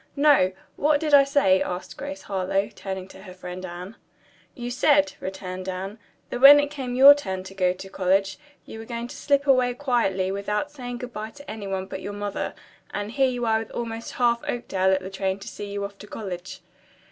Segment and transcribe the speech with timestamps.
[0.15, 3.97] "No, what did I say?" asked Grace Harlowe, turning to her friend Anne.
[4.55, 5.99] "You said," returned Anne,
[6.31, 9.45] "that when it came your turn to go to college you were going to slip
[9.45, 12.55] away quietly without saying good bye to any one but your mother,
[12.91, 15.99] and here you are with almost half Oakdale at the train to see you off
[15.99, 16.61] to college."